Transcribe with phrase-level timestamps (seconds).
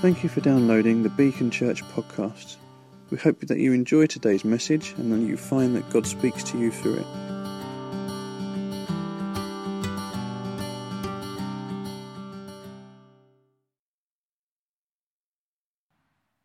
[0.00, 2.54] Thank you for downloading the Beacon Church podcast.
[3.10, 6.56] We hope that you enjoy today's message and that you find that God speaks to
[6.56, 7.06] you through it.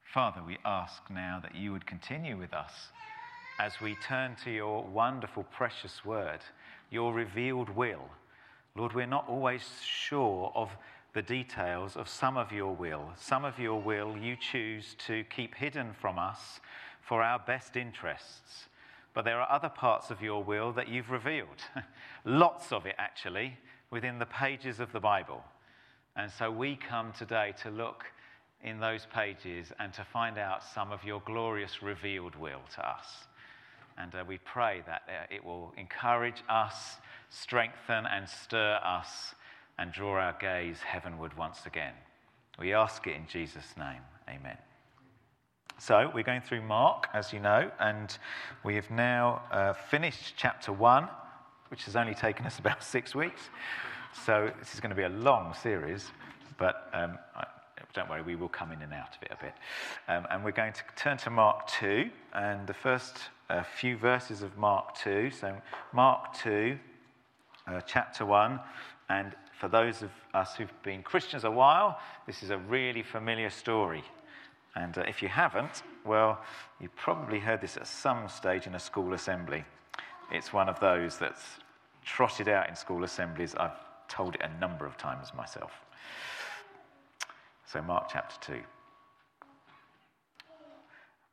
[0.01, 2.71] Father, we ask now that you would continue with us
[3.59, 6.39] as we turn to your wonderful, precious word,
[6.89, 8.09] your revealed will.
[8.75, 10.71] Lord, we're not always sure of
[11.13, 13.11] the details of some of your will.
[13.15, 16.59] Some of your will you choose to keep hidden from us
[17.01, 18.67] for our best interests.
[19.13, 21.61] But there are other parts of your will that you've revealed.
[22.25, 23.57] Lots of it, actually,
[23.91, 25.43] within the pages of the Bible.
[26.15, 28.05] And so we come today to look
[28.63, 33.27] in those pages and to find out some of your glorious revealed will to us.
[33.99, 36.97] And uh, we pray that uh, it will encourage us,
[37.29, 39.35] strengthen, and stir us
[39.77, 41.93] and draw our gaze heavenward once again.
[42.59, 44.01] We ask it in Jesus' name.
[44.29, 44.57] Amen.
[45.79, 48.15] So, we're going through Mark, as you know, and
[48.63, 51.09] we have now uh, finished chapter one,
[51.69, 53.41] which has only taken us about six weeks.
[54.25, 56.11] So, this is going to be a long series,
[56.57, 57.45] but um, I,
[57.93, 59.53] don't worry, we will come in and out of it a bit.
[60.07, 63.17] Um, and we're going to turn to Mark 2, and the first
[63.49, 65.31] uh, few verses of Mark 2.
[65.31, 65.55] So,
[65.91, 66.77] Mark 2,
[67.67, 68.59] uh, chapter 1,
[69.09, 71.97] and for those of us who've been Christians a while,
[72.27, 74.03] this is a really familiar story.
[74.75, 76.41] And uh, if you haven't, well,
[76.81, 79.63] you probably heard this at some stage in a school assembly.
[80.33, 81.45] It's one of those that's
[82.03, 83.55] trotted out in school assemblies.
[83.55, 85.71] I've told it a number of times myself.
[87.65, 88.59] So, Mark chapter 2.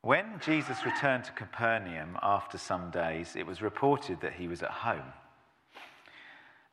[0.02, 4.70] When Jesus returned to Capernaum after some days, it was reported that he was at
[4.70, 5.12] home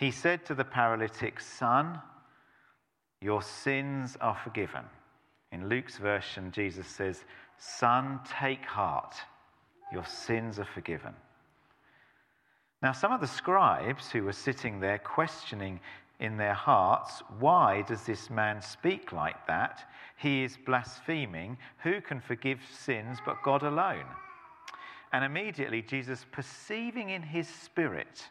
[0.00, 2.00] he said to the paralytic, Son,
[3.20, 4.84] your sins are forgiven.
[5.52, 7.24] In Luke's version, Jesus says,
[7.58, 9.14] Son, take heart,
[9.92, 11.12] your sins are forgiven.
[12.82, 15.80] Now, some of the scribes who were sitting there questioning
[16.18, 19.86] in their hearts, Why does this man speak like that?
[20.16, 21.58] He is blaspheming.
[21.82, 24.06] Who can forgive sins but God alone?
[25.12, 28.30] And immediately, Jesus, perceiving in his spirit,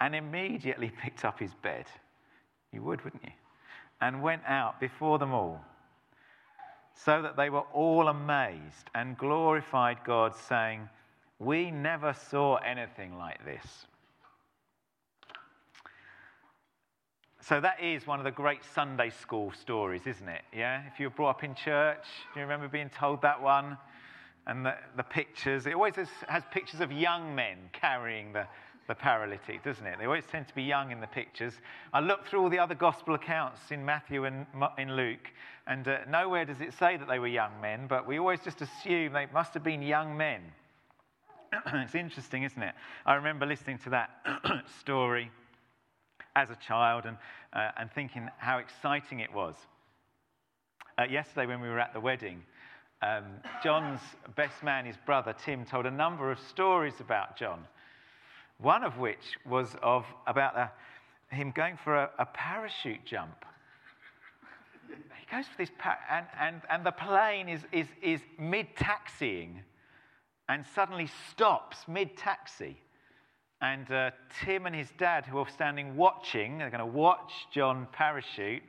[0.00, 1.84] and immediately picked up his bed.
[2.72, 3.32] You would, wouldn't you?
[4.00, 5.60] And went out before them all,
[6.94, 10.88] so that they were all amazed and glorified God, saying,
[11.38, 13.86] We never saw anything like this.
[17.42, 20.42] So that is one of the great Sunday school stories, isn't it?
[20.54, 20.82] Yeah?
[20.92, 23.76] If you were brought up in church, do you remember being told that one?
[24.46, 28.46] And the, the pictures, it always has, has pictures of young men carrying the,
[28.90, 29.98] the paralytic, doesn't it?
[30.00, 31.54] They always tend to be young in the pictures.
[31.92, 34.46] I looked through all the other gospel accounts in Matthew and
[34.78, 35.30] in Luke,
[35.68, 38.60] and uh, nowhere does it say that they were young men, but we always just
[38.62, 40.40] assume they must have been young men.
[41.66, 42.74] it's interesting, isn't it?
[43.06, 44.10] I remember listening to that
[44.80, 45.30] story
[46.34, 47.16] as a child and,
[47.52, 49.54] uh, and thinking how exciting it was.
[50.98, 52.42] Uh, yesterday, when we were at the wedding,
[53.02, 53.26] um,
[53.62, 54.00] John's
[54.34, 57.64] best man, his brother Tim, told a number of stories about John.
[58.60, 60.70] One of which was of about a,
[61.34, 63.44] him going for a, a parachute jump.
[64.88, 69.62] he goes for this, par- and, and, and the plane is, is, is mid taxiing
[70.48, 72.76] and suddenly stops mid taxi.
[73.62, 74.10] And uh,
[74.42, 78.62] Tim and his dad, who are standing watching, they're going to watch John parachute.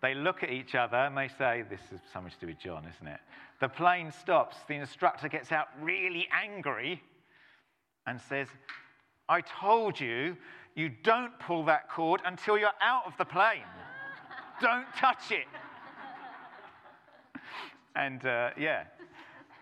[0.00, 2.86] They look at each other and they say, This is something to do with John,
[2.94, 3.20] isn't it?
[3.60, 4.56] The plane stops.
[4.68, 7.02] The instructor gets out really angry
[8.06, 8.48] and says,
[9.28, 10.36] I told you,
[10.74, 13.64] you don't pull that cord until you're out of the plane.
[14.60, 15.46] don't touch it.
[17.96, 18.84] and uh, yeah,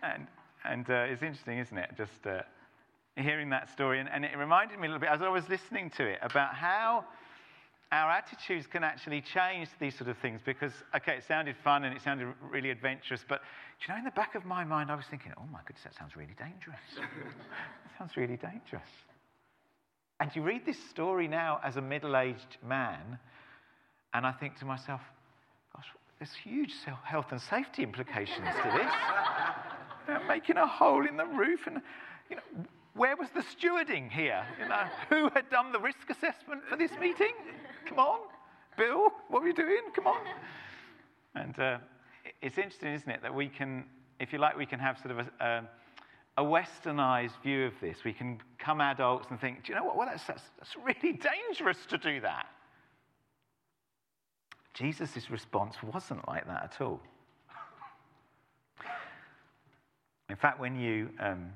[0.02, 0.26] and,
[0.64, 1.90] and uh, it's interesting, isn't it?
[1.96, 2.42] Just uh,
[3.16, 3.98] hearing that story.
[4.00, 6.54] And, and it reminded me a little bit as I was listening to it about
[6.54, 7.04] how
[7.92, 11.96] our attitudes can actually change these sort of things because, okay, it sounded fun and
[11.96, 13.40] it sounded really adventurous, but
[13.80, 15.84] do you know, in the back of my mind, I was thinking, oh my goodness,
[15.84, 16.80] that sounds really dangerous.
[16.96, 18.88] that sounds really dangerous.
[20.20, 23.18] And you read this story now as a middle aged man,
[24.14, 25.00] and I think to myself,
[25.74, 25.86] gosh,
[26.18, 26.72] there's huge
[27.04, 28.92] health and safety implications to this.
[30.08, 31.80] know, making a hole in the roof, and
[32.30, 32.64] you know,
[32.94, 34.44] where was the stewarding here?
[34.60, 37.34] You know, who had done the risk assessment for this meeting?
[37.86, 38.20] Come on,
[38.76, 39.82] Bill, what are you doing?
[39.94, 40.20] Come on.
[41.34, 41.78] And uh,
[42.40, 43.84] it's interesting, isn't it, that we can,
[44.18, 45.62] if you like, we can have sort of a, a,
[46.38, 48.04] a westernized view of this.
[48.04, 49.96] We can come adults and think, do you know what?
[49.96, 52.46] Well, that's, that's, that's really dangerous to do that.
[54.74, 57.00] Jesus' response wasn't like that at all.
[60.28, 61.50] In fact, when you um,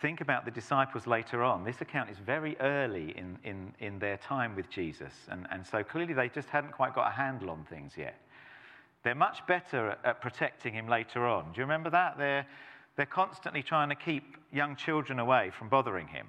[0.00, 4.16] think about the disciples later on, this account is very early in, in, in their
[4.16, 5.12] time with Jesus.
[5.28, 8.18] And, and so clearly they just hadn't quite got a handle on things yet.
[9.02, 11.52] They're much better at, protecting him later on.
[11.52, 12.16] Do you remember that?
[12.16, 12.46] They're,
[12.96, 16.26] they're constantly trying to keep young children away from bothering him.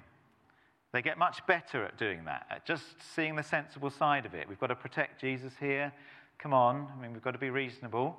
[0.92, 2.84] They get much better at doing that, at just
[3.14, 4.48] seeing the sensible side of it.
[4.48, 5.92] We've got to protect Jesus here.
[6.38, 6.86] Come on.
[6.96, 8.16] I mean, we've got to be reasonable.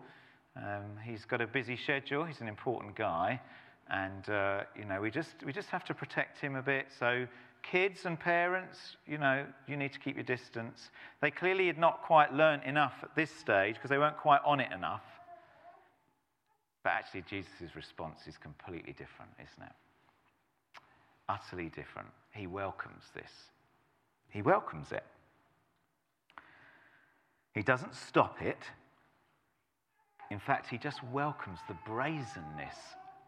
[0.57, 2.25] Um, he's got a busy schedule.
[2.25, 3.39] He's an important guy.
[3.89, 6.87] And, uh, you know, we just, we just have to protect him a bit.
[6.99, 7.27] So,
[7.63, 10.89] kids and parents, you know, you need to keep your distance.
[11.21, 14.59] They clearly had not quite learned enough at this stage because they weren't quite on
[14.59, 15.03] it enough.
[16.85, 19.73] But actually, Jesus' response is completely different, isn't it?
[21.27, 22.09] Utterly different.
[22.31, 23.31] He welcomes this,
[24.29, 25.03] he welcomes it.
[27.55, 28.59] He doesn't stop it.
[30.29, 32.75] In fact, he just welcomes the brazenness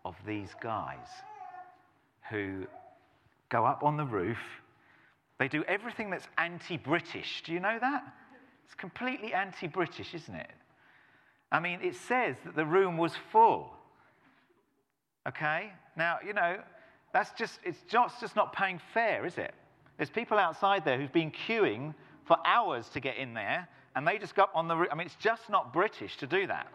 [0.05, 1.07] of these guys
[2.29, 2.67] who
[3.49, 4.37] go up on the roof.
[5.39, 7.41] They do everything that's anti British.
[7.43, 8.03] Do you know that?
[8.65, 10.51] It's completely anti British, isn't it?
[11.51, 13.71] I mean, it says that the room was full.
[15.27, 15.71] Okay?
[15.95, 16.57] Now, you know,
[17.13, 19.53] that's just, it's just, just not paying fair, is it?
[19.97, 21.95] There's people outside there who've been queuing
[22.25, 24.89] for hours to get in there, and they just got on the roof.
[24.91, 26.67] I mean, it's just not British to do that.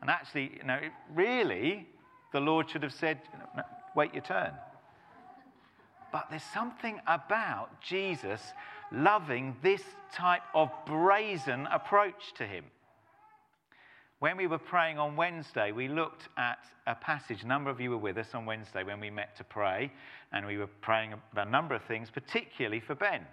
[0.00, 0.80] And actually, you know,
[1.14, 1.88] really,
[2.32, 3.20] the Lord should have said,
[3.96, 4.52] wait your turn.
[6.12, 8.40] But there's something about Jesus
[8.92, 9.82] loving this
[10.12, 12.64] type of brazen approach to him.
[14.24, 17.42] When we were praying on Wednesday, we looked at a passage.
[17.42, 19.92] A number of you were with us on Wednesday when we met to pray,
[20.32, 23.26] and we were praying about a number of things, particularly for Ben.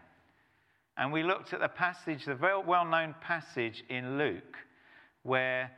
[0.97, 4.57] And we looked at the passage, the very well known passage in Luke,
[5.23, 5.71] where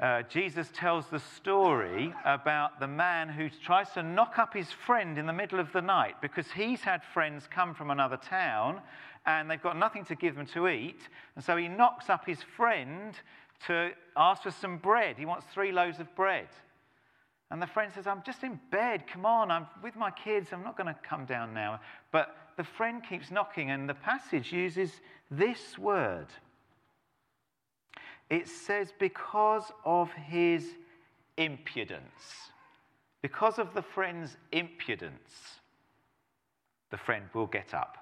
[0.00, 5.16] uh, Jesus tells the story about the man who tries to knock up his friend
[5.16, 8.80] in the middle of the night because he's had friends come from another town
[9.26, 11.08] and they've got nothing to give them to eat.
[11.36, 13.14] And so he knocks up his friend
[13.66, 15.16] to ask for some bread.
[15.18, 16.48] He wants three loaves of bread.
[17.50, 19.06] And the friend says, I'm just in bed.
[19.06, 20.48] Come on, I'm with my kids.
[20.52, 21.80] I'm not going to come down now.
[22.10, 26.26] But the friend keeps knocking, and the passage uses this word
[28.30, 30.66] it says, because of his
[31.36, 32.50] impudence,
[33.22, 35.58] because of the friend's impudence,
[36.90, 37.96] the friend will get up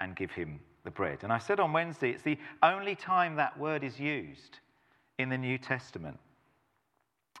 [0.00, 1.18] and give him the bread.
[1.22, 4.58] And I said on Wednesday, it's the only time that word is used
[5.22, 6.18] in the New Testament.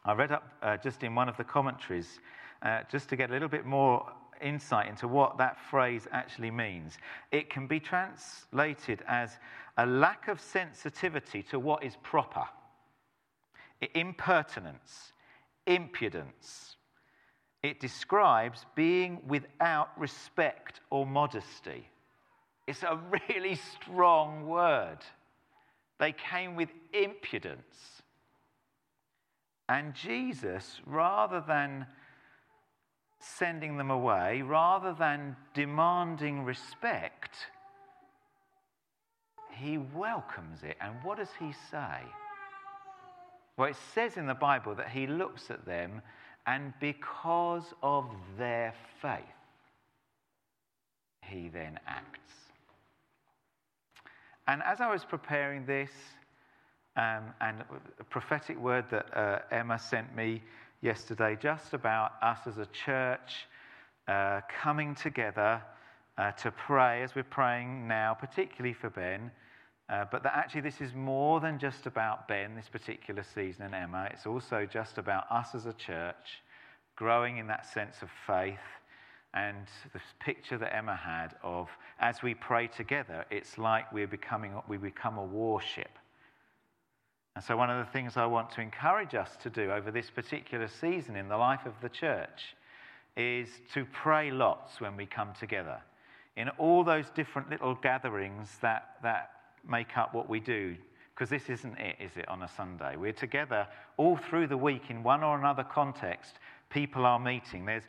[0.04, 2.20] I read up uh, just in one of the commentaries
[2.62, 4.10] uh, just to get a little bit more
[4.40, 6.96] insight into what that phrase actually means.
[7.30, 9.38] It can be translated as
[9.76, 12.44] a lack of sensitivity to what is proper,
[13.94, 15.12] impertinence,
[15.66, 16.76] impudence.
[17.62, 21.88] It describes being without respect or modesty.
[22.66, 22.98] It's a
[23.28, 24.98] really strong word.
[25.98, 28.02] They came with impudence.
[29.68, 31.86] And Jesus, rather than
[33.20, 37.36] sending them away, rather than demanding respect,
[39.54, 40.76] he welcomes it.
[40.80, 42.00] And what does he say?
[43.56, 46.02] Well, it says in the Bible that he looks at them,
[46.46, 48.06] and because of
[48.36, 49.20] their faith,
[51.22, 52.41] he then acts.
[54.46, 55.90] And as I was preparing this,
[56.96, 57.64] um, and
[58.00, 60.42] a prophetic word that uh, Emma sent me
[60.80, 63.46] yesterday, just about us as a church
[64.08, 65.62] uh, coming together
[66.18, 69.30] uh, to pray as we're praying now, particularly for Ben,
[69.88, 73.74] Uh, but that actually, this is more than just about Ben this particular season and
[73.74, 74.08] Emma.
[74.12, 76.40] It's also just about us as a church
[76.96, 78.60] growing in that sense of faith
[79.34, 84.52] and the picture that Emma had of as we pray together, it's like we're becoming,
[84.68, 85.98] we become a warship.
[87.34, 90.10] And so, one of the things I want to encourage us to do over this
[90.10, 92.54] particular season in the life of the church
[93.16, 95.80] is to pray lots when we come together.
[96.36, 99.30] In all those different little gatherings that, that
[99.68, 100.76] make up what we do,
[101.14, 102.96] because this isn't it, is it, on a Sunday?
[102.96, 106.38] We're together all through the week in one or another context.
[106.70, 107.66] People are meeting.
[107.66, 107.84] There's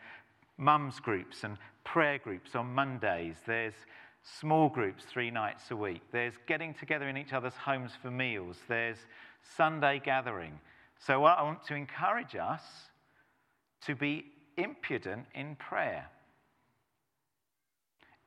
[0.58, 3.36] mums groups and prayer groups on Mondays.
[3.46, 3.74] There's
[4.40, 6.02] small groups three nights a week.
[6.12, 8.58] There's getting together in each other's homes for meals.
[8.68, 8.98] There's
[9.58, 10.60] Sunday gathering.
[11.00, 12.62] So I want to encourage us
[13.86, 14.26] to be
[14.58, 16.08] impudent in prayer.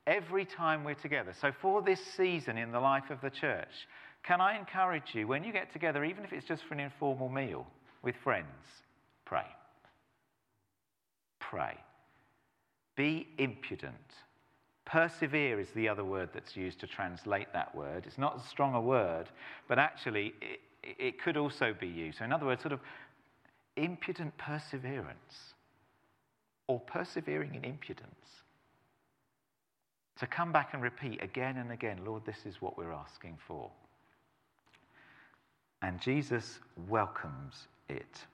[0.06, 1.32] Every time we're together.
[1.40, 3.88] So, for this season in the life of the church,
[4.22, 7.28] can I encourage you, when you get together, even if it's just for an informal
[7.28, 7.66] meal
[8.02, 8.46] with friends,
[9.24, 9.46] pray.
[11.40, 11.76] Pray.
[12.96, 13.94] Be impudent.
[14.84, 18.04] Persevere is the other word that's used to translate that word.
[18.06, 19.28] It's not as strong a word,
[19.68, 22.18] but actually it, it could also be used.
[22.18, 22.80] So, in other words, sort of
[23.76, 25.54] impudent perseverance
[26.68, 28.14] or persevering in impudence.
[30.18, 33.70] To come back and repeat again and again, Lord, this is what we're asking for.
[35.82, 38.24] And Jesus welcomes it.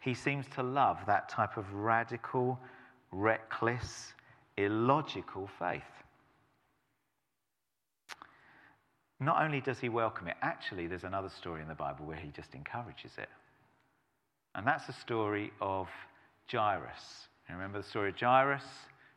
[0.00, 2.58] He seems to love that type of radical,
[3.14, 4.12] reckless,
[4.56, 5.82] illogical faith.
[9.20, 12.28] Not only does he welcome it, actually, there's another story in the Bible where he
[12.28, 13.28] just encourages it.
[14.54, 15.88] And that's the story of
[16.50, 17.28] Jairus.
[17.48, 18.64] You remember the story of Jairus?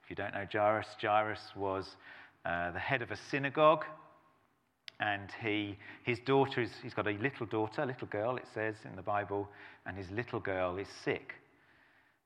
[0.03, 1.95] If you don't know Jairus, Jairus was
[2.45, 3.85] uh, the head of a synagogue.
[4.99, 8.75] And he, his daughter is, he's got a little daughter, a little girl, it says
[8.85, 9.47] in the Bible,
[9.85, 11.33] and his little girl is sick.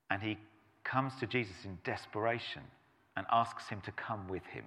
[0.09, 0.37] And he
[0.83, 2.63] comes to Jesus in desperation
[3.15, 4.65] and asks him to come with him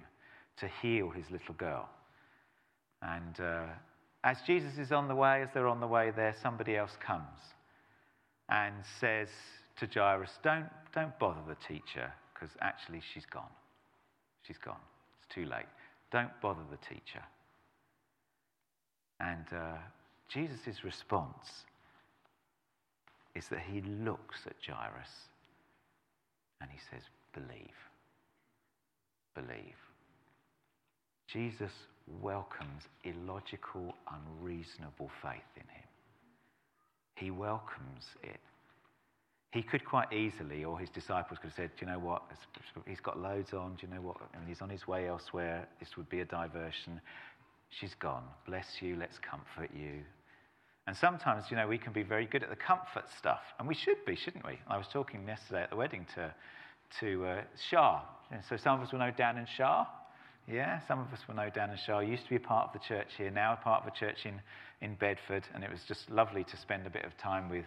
[0.57, 1.89] to heal his little girl.
[3.01, 3.65] And uh,
[4.23, 7.39] as Jesus is on the way, as they're on the way there, somebody else comes
[8.49, 9.29] and says
[9.77, 13.51] to Jairus, Don't, don't bother the teacher, because actually she's gone.
[14.43, 14.79] She's gone.
[15.17, 15.65] It's too late.
[16.11, 17.23] Don't bother the teacher.
[19.19, 19.77] And uh,
[20.29, 21.65] Jesus' response
[23.35, 25.09] is that he looks at Jairus
[26.61, 27.01] and he says,
[27.33, 27.77] Believe.
[29.35, 29.75] Believe.
[31.31, 31.71] Jesus
[32.21, 35.89] welcomes illogical, unreasonable faith in him.
[37.15, 38.39] He welcomes it.
[39.51, 42.23] He could quite easily, or his disciples could have said, Do you know what?
[42.87, 43.75] He's got loads on.
[43.79, 44.17] Do you know what?
[44.33, 45.67] I mean, he's on his way elsewhere.
[45.79, 46.99] This would be a diversion.
[47.79, 48.23] She's gone.
[48.45, 48.97] Bless you.
[48.97, 50.01] Let's comfort you.
[50.87, 53.41] And sometimes, you know, we can be very good at the comfort stuff.
[53.57, 54.59] And we should be, shouldn't we?
[54.67, 56.33] I was talking yesterday at the wedding to,
[56.99, 58.01] to uh, Shah.
[58.49, 59.85] So some of us will know Dan and Shah.
[60.47, 61.99] Yeah, some of us will know Dan and Shah.
[61.99, 64.25] Used to be a part of the church here, now a part of a church
[64.25, 64.39] in,
[64.81, 65.43] in Bedford.
[65.55, 67.65] And it was just lovely to spend a bit of time with,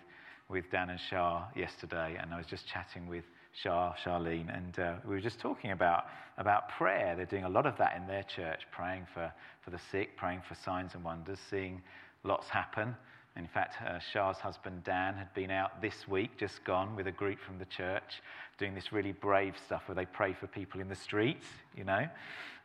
[0.49, 2.17] with Dan and Shah yesterday.
[2.21, 3.25] And I was just chatting with
[3.63, 6.05] Shah, Charlene, and uh, we were just talking about,
[6.37, 7.17] about prayer.
[7.17, 9.33] They're doing a lot of that in their church, praying for,
[9.65, 11.83] for the sick, praying for signs and wonders, seeing
[12.25, 12.95] lots happen.
[13.37, 17.13] In fact, uh, Shah's husband Dan had been out this week, just gone, with a
[17.13, 18.21] group from the church,
[18.59, 21.47] doing this really brave stuff where they pray for people in the streets,
[21.77, 22.09] you know.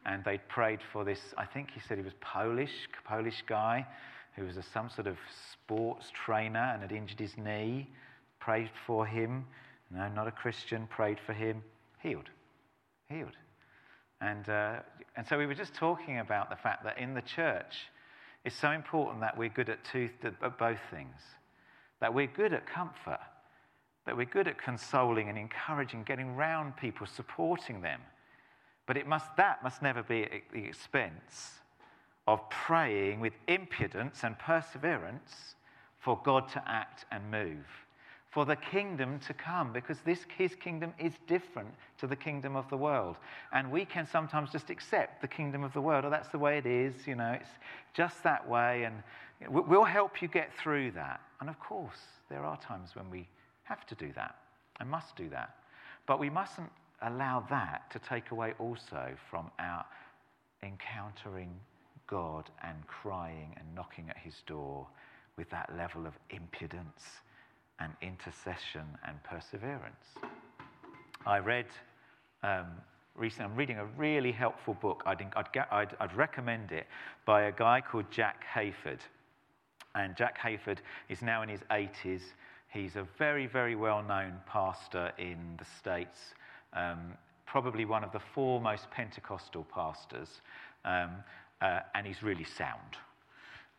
[0.05, 3.85] And they prayed for this, I think he said he was Polish, Polish guy
[4.35, 5.17] who was a, some sort of
[5.51, 7.87] sports trainer and had injured his knee.
[8.39, 9.45] Prayed for him.
[9.91, 10.87] No, not a Christian.
[10.87, 11.63] Prayed for him.
[12.01, 12.29] Healed.
[13.09, 13.37] Healed.
[14.21, 14.79] And, uh,
[15.15, 17.75] and so we were just talking about the fact that in the church,
[18.45, 21.21] it's so important that we're good at, two, at both things.
[22.01, 23.21] That we're good at comfort,
[24.05, 28.01] that we're good at consoling and encouraging, getting round people, supporting them.
[28.85, 31.59] But it must, that must never be at the expense
[32.27, 35.55] of praying with impudence and perseverance
[35.99, 37.65] for God to act and move,
[38.33, 42.67] for the kingdom to come, because this, his kingdom is different to the kingdom of
[42.69, 43.17] the world.
[43.51, 46.39] And we can sometimes just accept the kingdom of the world, or oh, that's the
[46.39, 47.49] way it is, you know, it's
[47.93, 49.03] just that way, and
[49.49, 51.21] we'll help you get through that.
[51.41, 51.99] And of course,
[52.29, 53.27] there are times when we
[53.63, 54.35] have to do that
[54.79, 55.55] and must do that.
[56.07, 56.71] But we mustn't
[57.03, 59.85] allow that to take away also from our
[60.63, 61.51] encountering
[62.07, 64.87] God and crying and knocking at his door
[65.37, 67.21] with that level of impudence
[67.83, 70.05] and intercession and perseverance.
[71.25, 71.65] I read
[72.41, 72.67] um,
[73.15, 73.45] recently.
[73.45, 75.03] I'm reading a really helpful book.
[75.05, 76.87] I'd, I'd, I'd, I'd recommend it
[77.25, 78.99] by a guy called Jack Hayford.
[79.95, 80.77] And Jack Hayford
[81.09, 82.21] is now in his 80s.
[82.69, 86.17] He's a very, very well known pastor in the States,
[86.73, 87.13] um,
[87.45, 90.41] probably one of the foremost Pentecostal pastors,
[90.83, 91.11] um,
[91.61, 92.97] uh, and he's really sound.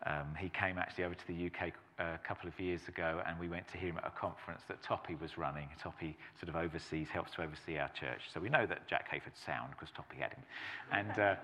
[0.06, 3.48] Um, he came actually over to the UK a couple of years ago, and we
[3.48, 5.68] went to hear him at a conference that Toppy was running.
[5.80, 8.22] Toppy sort of oversees, helps to oversee our church.
[8.32, 10.42] So we know that Jack Hayford's sound because Toppy had him.
[10.92, 11.34] And, uh,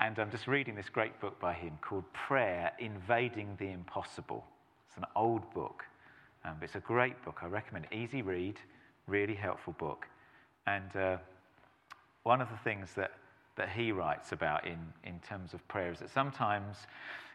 [0.00, 4.44] and I'm just reading this great book by him called Prayer Invading the Impossible.
[4.88, 5.84] It's an old book,
[6.44, 7.38] um, but it's a great book.
[7.42, 7.96] I recommend it.
[7.96, 8.58] Easy read,
[9.06, 10.06] really helpful book.
[10.66, 11.16] And uh,
[12.22, 13.12] one of the things that,
[13.56, 16.76] that he writes about in, in terms of prayer is that sometimes,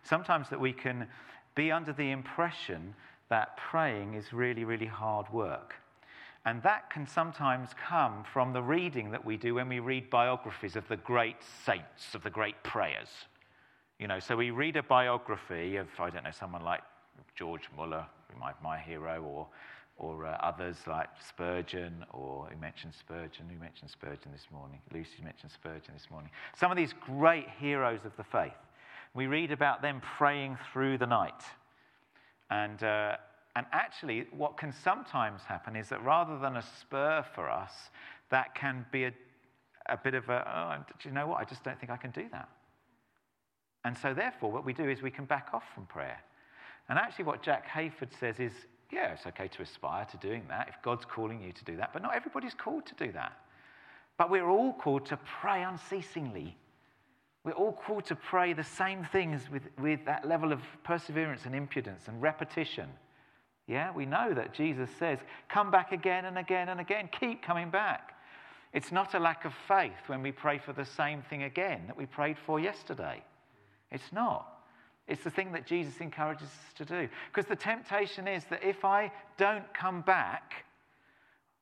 [0.03, 1.07] sometimes that we can
[1.55, 2.93] be under the impression
[3.29, 5.75] that praying is really, really hard work.
[6.45, 10.75] And that can sometimes come from the reading that we do when we read biographies
[10.75, 11.35] of the great
[11.65, 13.09] saints, of the great prayers.
[13.99, 16.81] You know, so we read a biography of, I don't know, someone like
[17.35, 18.05] George Muller,
[18.39, 19.47] my, my hero, or,
[19.99, 24.79] or uh, others like Spurgeon, or we mentioned Spurgeon, who mentioned Spurgeon this morning?
[24.93, 26.31] Lucy mentioned Spurgeon this morning.
[26.55, 28.53] Some of these great heroes of the faith.
[29.13, 31.43] We read about them praying through the night.
[32.49, 33.17] And, uh,
[33.55, 37.73] and actually, what can sometimes happen is that rather than a spur for us,
[38.29, 39.13] that can be a,
[39.87, 41.39] a bit of a, oh, do you know what?
[41.39, 42.47] I just don't think I can do that.
[43.83, 46.19] And so, therefore, what we do is we can back off from prayer.
[46.87, 48.53] And actually, what Jack Hayford says is,
[48.91, 51.93] yeah, it's okay to aspire to doing that if God's calling you to do that,
[51.93, 53.33] but not everybody's called to do that.
[54.17, 56.57] But we're all called to pray unceasingly
[57.43, 61.55] we're all called to pray the same things with, with that level of perseverance and
[61.55, 62.89] impudence and repetition.
[63.65, 67.69] Yeah, we know that Jesus says, come back again and again and again, keep coming
[67.69, 68.15] back.
[68.73, 71.97] It's not a lack of faith when we pray for the same thing again that
[71.97, 73.23] we prayed for yesterday.
[73.89, 74.58] It's not.
[75.09, 77.09] It's the thing that Jesus encourages us to do.
[77.33, 80.65] Because the temptation is that if I don't come back,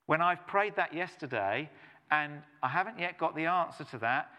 [0.05, 1.69] when I've prayed that yesterday
[2.11, 4.29] and I haven't yet got the answer to that,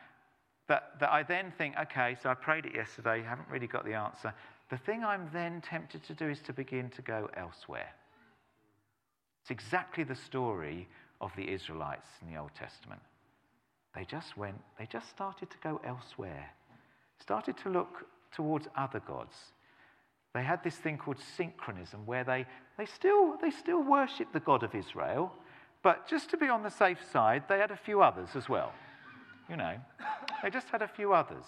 [0.69, 3.95] that, that I then think, okay, so I prayed it yesterday, haven't really got the
[3.95, 4.35] answer.
[4.71, 7.89] The thing I'm then tempted to do is to begin to go elsewhere.
[9.41, 10.87] It's exactly the story
[11.23, 13.01] of the Israelites in the Old Testament.
[13.95, 16.51] They just went, they just started to go elsewhere,
[17.19, 19.35] started to look towards other gods.
[20.35, 24.63] They had this thing called synchronism where they, they, still, they still worship the God
[24.63, 25.33] of Israel,
[25.83, 28.73] but just to be on the safe side, they had a few others as well
[29.49, 29.77] you know.
[30.43, 31.45] They just had a few others.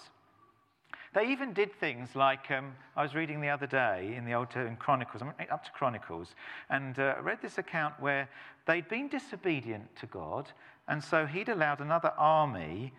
[1.14, 4.55] They even did things like um, I was reading the other day in the Old
[4.55, 6.35] in Chronicles, up to Chronicles,
[6.71, 8.29] and uh, read this account where
[8.66, 10.53] they'd been disobedient to God,
[10.88, 12.93] and so He'd allowed another army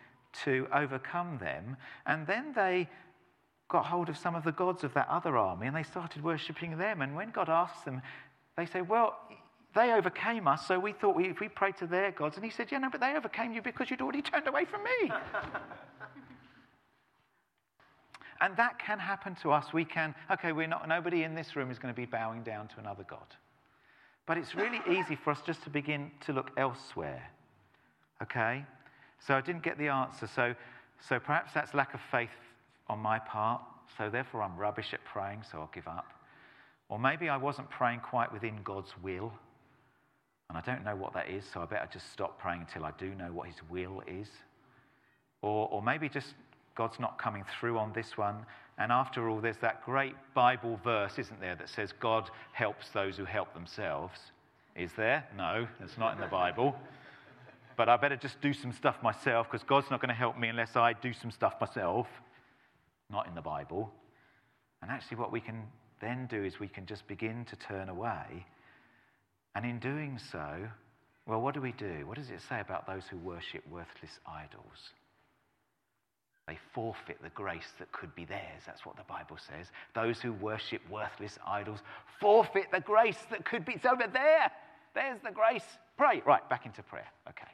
[0.43, 2.89] to overcome them, and then they
[3.71, 6.77] got hold of some of the gods of that other army and they started worshipping
[6.77, 7.01] them.
[7.01, 8.01] And when God asks them,
[8.57, 9.17] they say, Well,
[9.73, 12.35] they overcame us, so we thought we, if we prayed to their gods.
[12.35, 14.83] And he said, Yeah, no, but they overcame you because you'd already turned away from
[14.83, 14.89] me.
[18.41, 19.71] and that can happen to us.
[19.71, 22.67] We can, okay, we're not, nobody in this room is going to be bowing down
[22.69, 23.19] to another God.
[24.25, 27.31] But it's really easy for us just to begin to look elsewhere.
[28.21, 28.65] Okay?
[29.25, 30.27] So I didn't get the answer.
[30.27, 30.53] So,
[31.07, 32.29] so perhaps that's lack of faith
[32.91, 33.61] on my part.
[33.97, 36.13] So therefore, I'm rubbish at praying, so I'll give up.
[36.89, 39.31] Or maybe I wasn't praying quite within God's will.
[40.49, 42.91] And I don't know what that is, so I better just stop praying until I
[42.97, 44.27] do know what His will is.
[45.41, 46.35] Or, or maybe just
[46.75, 48.45] God's not coming through on this one.
[48.77, 53.15] And after all, there's that great Bible verse, isn't there, that says God helps those
[53.15, 54.19] who help themselves.
[54.75, 55.25] Is there?
[55.37, 56.75] No, it's not in the Bible.
[57.77, 60.49] But I better just do some stuff myself because God's not going to help me
[60.49, 62.07] unless I do some stuff myself.
[63.11, 63.91] Not in the Bible.
[64.81, 65.63] And actually, what we can
[65.99, 68.45] then do is we can just begin to turn away
[69.55, 70.67] and in doing so,
[71.27, 72.05] well, what do we do?
[72.05, 74.93] What does it say about those who worship worthless idols?
[76.47, 78.63] They forfeit the grace that could be theirs.
[78.65, 79.67] That's what the Bible says.
[79.93, 81.79] Those who worship worthless idols
[82.19, 83.73] forfeit the grace that could be.
[83.73, 84.51] It's over there.
[84.95, 85.65] There's the grace.
[85.97, 86.21] Pray.
[86.25, 87.07] Right, back into prayer.
[87.29, 87.51] Okay.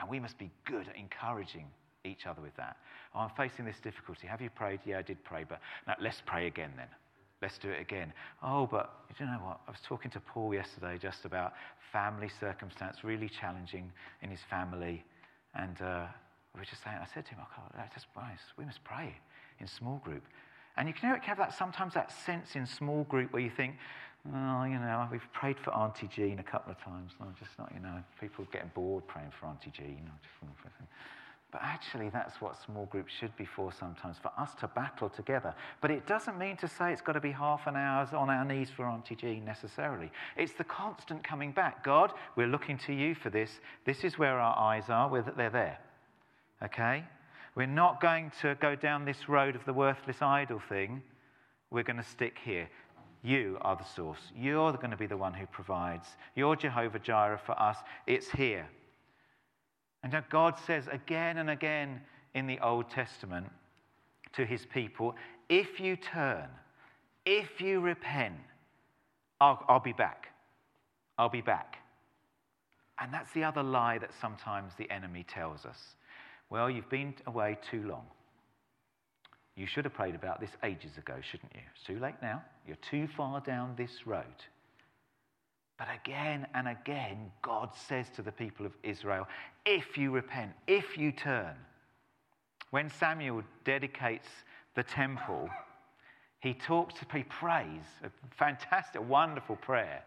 [0.00, 1.66] And we must be good at encouraging
[2.04, 2.76] each other with that.
[3.14, 4.26] Oh, I'm facing this difficulty.
[4.26, 4.80] Have you prayed?
[4.84, 6.88] Yeah, I did pray, but now let's pray again then.
[7.40, 8.12] Let's do it again.
[8.42, 9.60] Oh, but you know what?
[9.68, 11.52] I was talking to Paul yesterday just about
[11.92, 15.04] family circumstance, really challenging in his family.
[15.54, 16.06] And uh,
[16.54, 18.06] we were just saying, I said to him, oh, let's just,
[18.56, 19.14] we must pray
[19.60, 20.24] in small group.
[20.76, 23.74] And you can have that sometimes that sense in small group where you think,
[24.26, 27.12] Oh, you know, we've prayed for Auntie Jean a couple of times.
[27.20, 30.10] I'm just not, you know, people getting bored praying for Auntie Jean.
[31.50, 35.54] But actually, that's what small groups should be for sometimes, for us to battle together.
[35.80, 38.44] But it doesn't mean to say it's got to be half an hour on our
[38.44, 40.10] knees for Auntie Jean necessarily.
[40.36, 41.82] It's the constant coming back.
[41.82, 43.60] God, we're looking to you for this.
[43.86, 45.78] This is where our eyes are, they're there.
[46.62, 47.02] Okay?
[47.54, 51.02] We're not going to go down this road of the worthless idol thing.
[51.70, 52.68] We're going to stick here.
[53.22, 54.20] You are the source.
[54.36, 56.08] You're going to be the one who provides.
[56.36, 57.78] You're Jehovah Jireh for us.
[58.06, 58.68] It's here.
[60.02, 62.00] And God says again and again
[62.34, 63.50] in the Old Testament
[64.34, 65.14] to his people
[65.48, 66.46] if you turn,
[67.24, 68.34] if you repent,
[69.40, 70.28] I'll, I'll be back.
[71.16, 71.78] I'll be back.
[73.00, 75.78] And that's the other lie that sometimes the enemy tells us.
[76.50, 78.04] Well, you've been away too long.
[79.56, 81.60] You should have prayed about this ages ago, shouldn't you?
[81.74, 82.42] It's too late now.
[82.66, 84.24] You're too far down this road.
[85.78, 89.28] But again and again, God says to the people of Israel,
[89.64, 91.54] if you repent, if you turn.
[92.70, 94.28] When Samuel dedicates
[94.74, 95.48] the temple,
[96.40, 100.02] he talks, he prays, a fantastic, wonderful prayer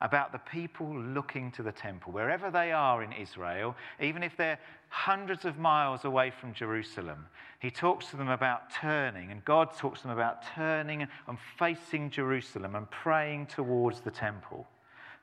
[0.00, 4.58] about the people looking to the temple, wherever they are in Israel, even if they're
[4.88, 7.26] hundreds of miles away from Jerusalem.
[7.60, 12.10] He talks to them about turning, and God talks to them about turning and facing
[12.10, 14.66] Jerusalem and praying towards the temple.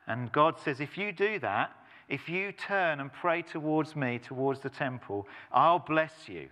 [0.07, 1.75] And God says, if you do that,
[2.09, 6.49] if you turn and pray towards me, towards the temple, I'll bless you.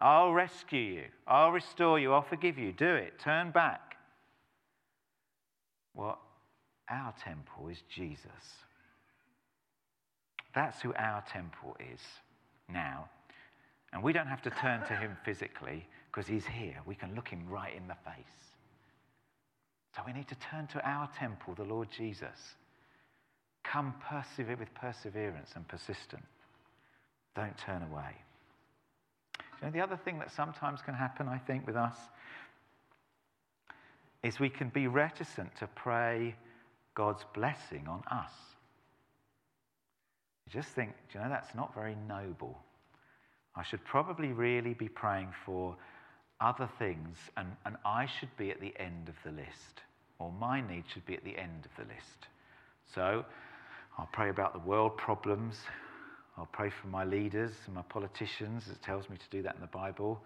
[0.00, 1.04] I'll rescue you.
[1.26, 2.12] I'll restore you.
[2.12, 2.72] I'll forgive you.
[2.72, 3.18] Do it.
[3.18, 3.96] Turn back.
[5.94, 6.18] Well,
[6.88, 8.30] our temple is Jesus.
[10.54, 12.00] That's who our temple is
[12.72, 13.08] now.
[13.92, 16.76] And we don't have to turn to him physically because he's here.
[16.86, 18.24] We can look him right in the face.
[19.94, 22.56] So we need to turn to our temple, the Lord Jesus.
[23.76, 26.24] Come persevere with perseverance and persistence.
[27.34, 28.16] Don't turn away.
[29.38, 31.94] You know, the other thing that sometimes can happen, I think, with us
[34.22, 36.34] is we can be reticent to pray
[36.94, 38.32] God's blessing on us.
[40.46, 42.56] You just think, you know, that's not very noble.
[43.54, 45.76] I should probably really be praying for
[46.40, 49.82] other things, and, and I should be at the end of the list,
[50.18, 52.28] or my need should be at the end of the list.
[52.94, 53.26] So
[53.98, 55.56] I'll pray about the world problems.
[56.36, 58.68] I'll pray for my leaders and my politicians.
[58.70, 60.22] It tells me to do that in the Bible.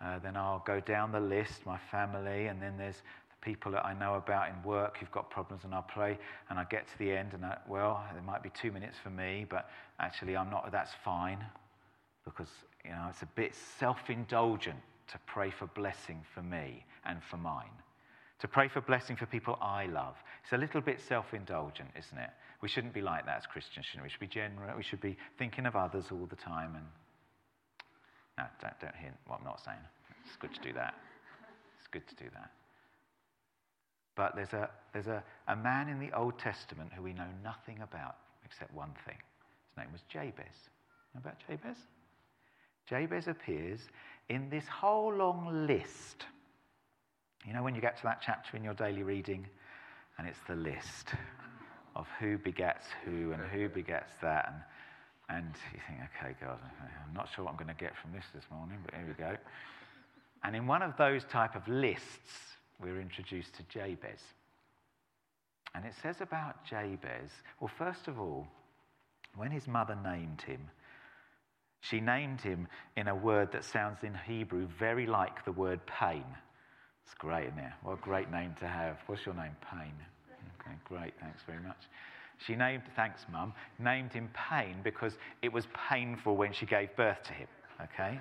[0.00, 3.84] Uh, then I'll go down the list, my family, and then there's the people that
[3.84, 6.18] I know about in work who've got problems, and I'll pray,
[6.48, 9.10] and I get to the end, and I, well, there might be two minutes for
[9.10, 9.68] me, but
[9.98, 10.70] actually I'm not.
[10.70, 11.44] That's fine,
[12.24, 12.48] because
[12.84, 17.74] you know it's a bit self-indulgent to pray for blessing for me and for mine,
[18.38, 20.14] to pray for blessing for people I love.
[20.44, 22.30] It's a little bit self-indulgent, isn't it?
[22.62, 24.06] We shouldn't be like that as Christians, shouldn't we?
[24.06, 24.74] We should be generous.
[24.76, 26.74] We should be thinking of others all the time.
[26.74, 26.84] And
[28.38, 29.78] no, don't, don't hear what I'm not saying.
[30.26, 30.94] It's good to do that.
[31.78, 32.50] It's good to do that.
[34.14, 37.80] But there's a, there's a, a man in the Old Testament who we know nothing
[37.82, 39.16] about except one thing.
[39.70, 40.68] His name was Jabez.
[41.14, 41.76] You Know about Jabez?
[42.86, 43.80] Jabez appears
[44.28, 46.26] in this whole long list.
[47.46, 49.46] You know, when you get to that chapter in your daily reading,
[50.18, 51.14] and it's the list
[52.00, 54.52] of who begets who and who begets that.
[55.28, 58.12] And, and you think, okay, God, I'm not sure what I'm going to get from
[58.12, 59.36] this this morning, but here we go.
[60.42, 64.20] And in one of those type of lists, we're introduced to Jabez.
[65.74, 68.48] And it says about Jabez, well, first of all,
[69.36, 70.60] when his mother named him,
[71.82, 76.24] she named him in a word that sounds in Hebrew very like the word pain.
[77.04, 77.72] It's great, isn't it?
[77.82, 78.96] What a great name to have.
[79.06, 79.56] What's your name?
[79.70, 79.92] Pain.
[80.60, 81.78] Okay, great, thanks very much.
[82.46, 87.22] She named, thanks, Mum, named him Pain because it was painful when she gave birth
[87.24, 87.48] to him,
[87.82, 88.18] okay?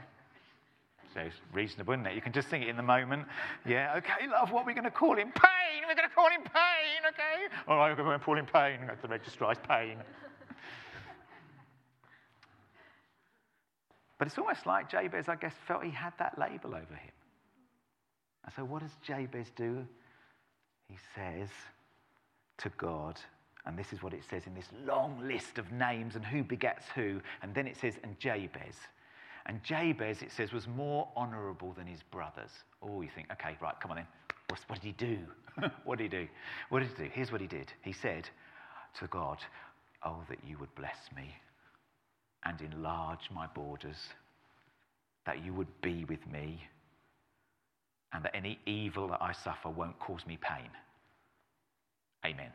[1.14, 2.16] So it's reasonable, isn't it?
[2.16, 3.26] You can just think it in the moment.
[3.66, 5.32] Yeah, okay, love, what are we going to call him?
[5.32, 5.84] Pain!
[5.88, 7.56] We're going to call him Pain, okay?
[7.68, 8.80] All right, we're going to call him Pain.
[9.02, 9.98] The registrar's Pain.
[14.20, 17.14] But it's almost like Jabez, I guess, felt he had that label over him.
[18.44, 19.88] And so what does Jabez do?
[20.90, 21.48] He says,
[22.60, 23.20] to God.
[23.66, 26.86] And this is what it says in this long list of names and who begets
[26.96, 27.20] who.
[27.42, 28.76] And then it says, and Jabez.
[29.46, 32.52] And Jabez, it says, was more honorable than his brothers.
[32.82, 34.08] Oh, you think, okay, right, come on then.
[34.48, 35.20] What's, what did he do?
[35.84, 36.28] what did he do?
[36.70, 37.10] What did he do?
[37.14, 37.72] Here's what he did.
[37.82, 38.30] He said
[39.00, 39.40] to God,
[40.04, 41.36] Oh, that you would bless me
[42.46, 43.98] and enlarge my borders,
[45.26, 46.64] that you would be with me,
[48.14, 50.70] and that any evil that I suffer won't cause me pain.
[52.26, 52.52] Amen.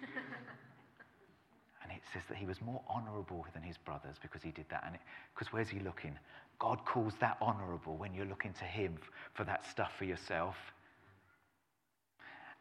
[1.82, 4.84] and it says that he was more honorable than his brothers because he did that.
[4.86, 4.98] And
[5.34, 6.18] because where's he looking?
[6.58, 8.96] God calls that honorable when you're looking to him
[9.34, 10.56] for that stuff for yourself.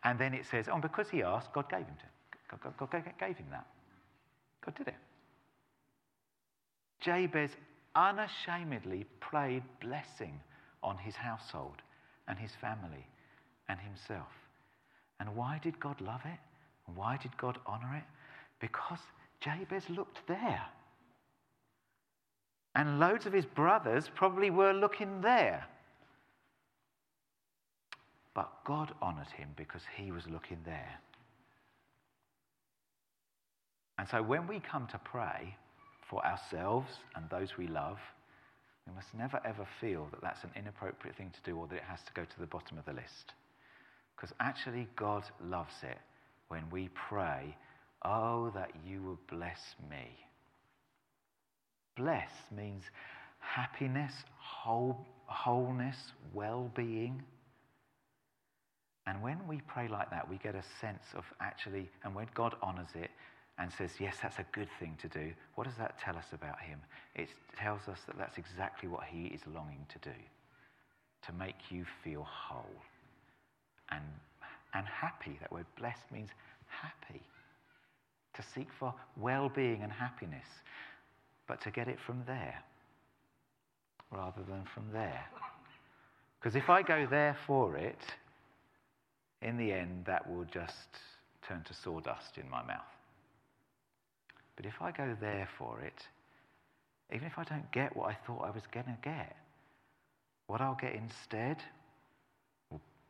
[0.03, 2.57] And then it says, oh, because he asked, God gave him to.
[2.57, 3.65] God, God, God gave him that.
[4.63, 4.95] God did it.
[6.99, 7.51] Jabez
[7.95, 10.39] unashamedly prayed blessing
[10.81, 11.81] on his household
[12.27, 13.05] and his family
[13.69, 14.27] and himself.
[15.19, 16.39] And why did God love it?
[16.95, 18.03] Why did God honor it?
[18.59, 18.99] Because
[19.39, 20.65] Jabez looked there.
[22.75, 25.65] And loads of his brothers probably were looking there.
[28.33, 30.99] But God honored him because he was looking there.
[33.99, 35.55] And so when we come to pray
[36.09, 37.99] for ourselves and those we love,
[38.87, 41.83] we must never ever feel that that's an inappropriate thing to do or that it
[41.83, 43.33] has to go to the bottom of the list.
[44.15, 45.97] Because actually, God loves it
[46.47, 47.55] when we pray,
[48.05, 50.17] Oh, that you will bless me.
[51.95, 52.83] Bless means
[53.39, 57.23] happiness, whole, wholeness, well being.
[59.05, 62.55] And when we pray like that, we get a sense of actually, and when God
[62.61, 63.11] honors it
[63.57, 66.59] and says, Yes, that's a good thing to do, what does that tell us about
[66.59, 66.79] Him?
[67.15, 70.15] It tells us that that's exactly what He is longing to do
[71.25, 72.81] to make you feel whole
[73.95, 74.03] and,
[74.73, 75.37] and happy.
[75.41, 76.29] That word blessed means
[76.67, 77.21] happy.
[78.35, 80.47] To seek for well being and happiness,
[81.47, 82.59] but to get it from there
[84.11, 85.25] rather than from there.
[86.39, 87.99] Because if I go there for it,
[89.41, 90.87] in the end, that will just
[91.47, 92.81] turn to sawdust in my mouth.
[94.55, 96.07] But if I go there for it,
[97.13, 99.35] even if I don't get what I thought I was going to get,
[100.47, 101.57] what I'll get instead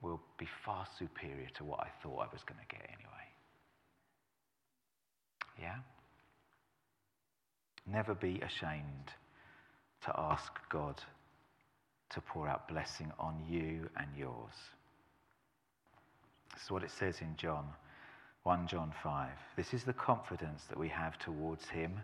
[0.03, 3.27] will, be far superior to what I thought I was going to get anyway.
[5.59, 5.77] Yeah?
[7.87, 9.13] Never be ashamed
[10.05, 11.01] to ask God
[12.11, 14.53] to pour out blessing on you and yours.
[16.53, 17.65] This is what it says in John
[18.43, 19.29] 1 John 5.
[19.55, 22.01] This is the confidence that we have towards him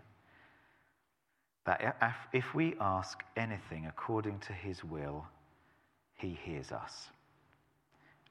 [1.66, 1.94] that
[2.32, 5.26] if we ask anything according to his will,
[6.14, 7.08] he hears us.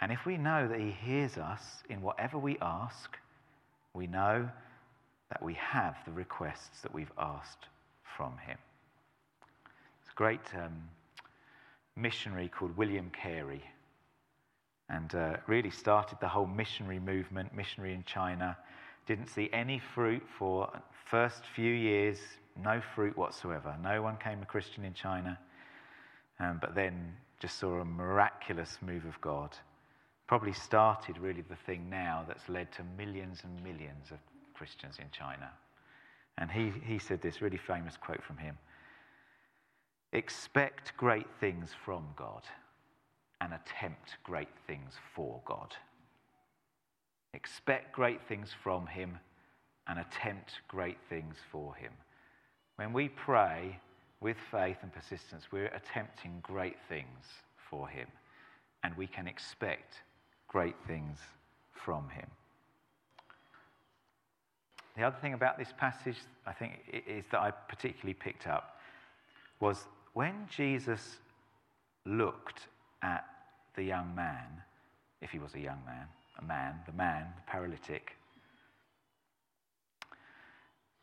[0.01, 3.17] And if we know that he hears us in whatever we ask,
[3.93, 4.49] we know
[5.29, 7.67] that we have the requests that we've asked
[8.17, 8.57] from him.
[10.01, 10.83] It's a great um,
[11.95, 13.63] missionary called William Carey
[14.89, 18.57] and uh, really started the whole missionary movement, missionary in China.
[19.05, 20.71] Didn't see any fruit for
[21.05, 22.19] first few years,
[22.61, 23.75] no fruit whatsoever.
[23.81, 25.37] No one came a Christian in China,
[26.39, 29.55] um, but then just saw a miraculous move of God.
[30.29, 34.19] Probably started really the thing now that's led to millions and millions of
[34.53, 35.49] Christians in China.
[36.37, 38.55] And he, he said this really famous quote from him
[40.13, 42.43] Expect great things from God
[43.41, 45.73] and attempt great things for God.
[47.33, 49.17] Expect great things from Him
[49.87, 51.91] and attempt great things for Him.
[52.75, 53.79] When we pray
[54.21, 57.25] with faith and persistence, we're attempting great things
[57.67, 58.07] for Him,
[58.83, 59.95] and we can expect
[60.49, 61.17] great things
[61.71, 62.27] from Him.
[64.97, 68.79] The other thing about this passage, I think, is that I particularly picked up
[69.61, 71.19] was when Jesus
[72.05, 72.67] looked
[73.01, 73.25] at
[73.75, 74.45] the young man,
[75.21, 76.07] if he was a young man,
[76.37, 78.17] a man, the man, the paralytic.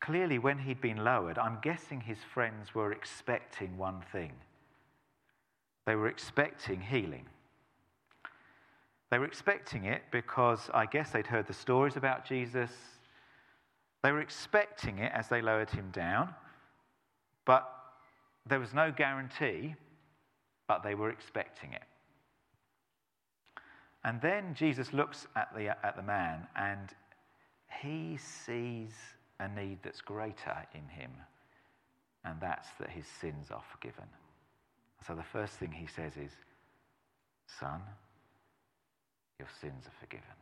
[0.00, 4.32] Clearly, when he'd been lowered, I'm guessing his friends were expecting one thing
[5.87, 7.26] they were expecting healing.
[9.10, 12.70] They were expecting it because I guess they'd heard the stories about Jesus.
[14.02, 16.34] They were expecting it as they lowered him down,
[17.44, 17.72] but
[18.46, 19.74] there was no guarantee,
[20.66, 21.82] but they were expecting it.
[24.04, 26.90] And then Jesus looks at the, at the man and
[27.82, 28.92] he sees
[29.40, 31.10] a need that's greater in him,
[32.24, 34.06] and that's that his sins are forgiven.
[35.06, 36.32] So the first thing he says is,
[37.60, 37.80] Son,
[39.38, 40.37] your sins are forgiven.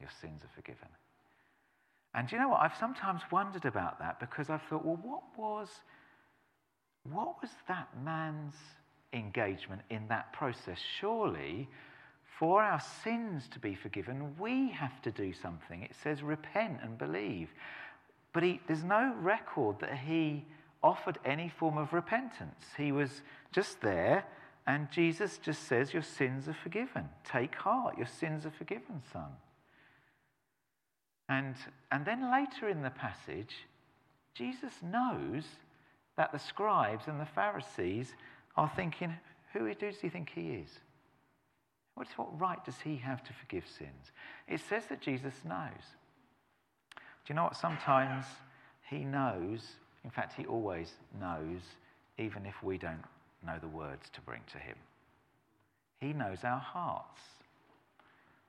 [0.00, 0.88] Your sins are forgiven.
[2.14, 2.60] And you know what?
[2.60, 5.68] I've sometimes wondered about that because I've thought, well, what was,
[7.04, 8.54] what was that man's
[9.12, 10.78] engagement in that process?
[10.98, 11.68] Surely
[12.38, 15.82] for our sins to be forgiven, we have to do something.
[15.82, 17.50] It says repent and believe.
[18.32, 20.46] But he, there's no record that he
[20.82, 22.64] offered any form of repentance.
[22.76, 23.22] He was
[23.52, 24.24] just there,
[24.66, 27.08] and Jesus just says, Your sins are forgiven.
[27.24, 29.30] Take heart, your sins are forgiven, son.
[31.28, 31.54] And,
[31.92, 33.54] and then later in the passage,
[34.34, 35.44] Jesus knows
[36.16, 38.14] that the scribes and the Pharisees
[38.56, 39.14] are thinking,
[39.52, 40.68] who does he think he is?
[41.94, 44.12] What, what right does he have to forgive sins?
[44.48, 45.84] It says that Jesus knows.
[46.96, 47.56] Do you know what?
[47.56, 48.24] Sometimes
[48.88, 49.62] he knows,
[50.04, 51.60] in fact, he always knows,
[52.18, 53.04] even if we don't
[53.44, 54.76] know the words to bring to him.
[55.98, 57.20] He knows our hearts.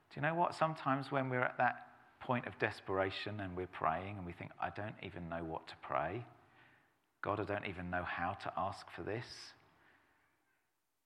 [0.09, 0.55] Do you know what?
[0.55, 1.87] Sometimes when we're at that
[2.19, 5.73] point of desperation and we're praying and we think, I don't even know what to
[5.81, 6.23] pray,
[7.21, 9.25] God, I don't even know how to ask for this.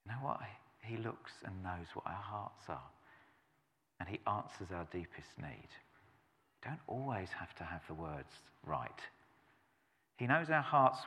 [0.06, 0.40] You know what?
[0.82, 2.90] He looks and knows what our hearts are,
[4.00, 5.70] and He answers our deepest need.
[6.64, 8.32] You don't always have to have the words
[8.66, 9.02] right.
[10.18, 11.00] He knows our hearts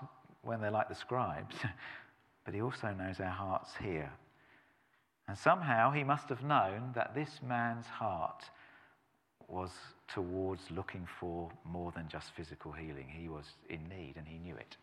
[0.43, 1.55] when they're like the scribes,
[2.49, 4.11] but He also knows our hearts here.
[5.29, 8.43] And somehow He must have known that this man's heart
[9.49, 9.71] was
[10.15, 13.07] towards looking for more than just physical healing.
[13.07, 14.79] He was in need and he knew it.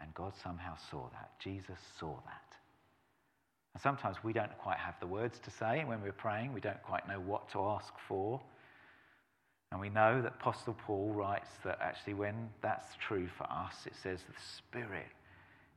[0.00, 1.30] And God somehow saw that.
[1.38, 2.56] Jesus saw that.
[3.74, 6.82] And sometimes we don't quite have the words to say when we're praying, we don't
[6.82, 8.40] quite know what to ask for.
[9.70, 13.94] And we know that Apostle Paul writes that actually, when that's true for us, it
[14.02, 15.06] says the Spirit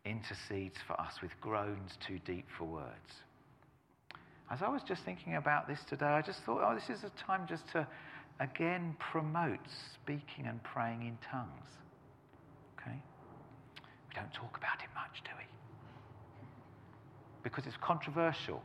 [0.05, 3.23] intercedes for us with groans too deep for words.
[4.51, 7.09] As I was just thinking about this today, I just thought, oh, this is a
[7.11, 7.87] time just to
[8.39, 11.71] again promote speaking and praying in tongues.
[12.77, 12.97] Okay?
[13.77, 15.45] We don't talk about it much, do we?
[17.43, 18.61] because it's controversial.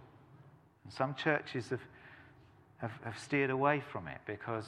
[0.85, 1.81] And some churches have,
[2.79, 4.67] have, have steered away from it because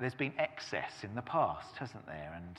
[0.00, 2.32] there's been excess in the past, hasn't there?
[2.34, 2.56] And,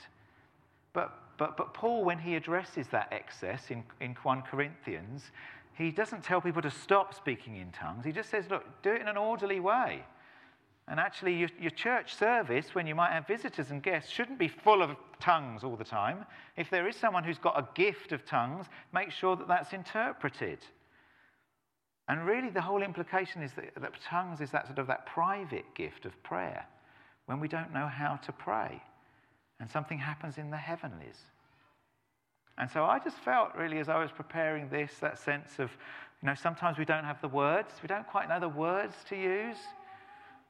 [0.92, 5.30] but, but, but Paul, when he addresses that excess in, in 1 Corinthians,
[5.76, 8.04] he doesn't tell people to stop speaking in tongues.
[8.04, 10.04] He just says, look, do it in an orderly way.
[10.88, 14.48] And actually, your, your, church service, when you might have visitors and guests, shouldn't be
[14.48, 16.26] full of tongues all the time.
[16.56, 20.58] If there is someone who's got a gift of tongues, make sure that that's interpreted.
[22.08, 25.64] And really, the whole implication is that, that tongues is that sort of that private
[25.76, 26.66] gift of prayer
[27.26, 28.82] when we don't know how to pray
[29.60, 31.18] and something happens in the heavenlies.
[32.58, 35.70] And so I just felt really as I was preparing this, that sense of,
[36.22, 39.16] you know, sometimes we don't have the words, we don't quite know the words to
[39.16, 39.56] use.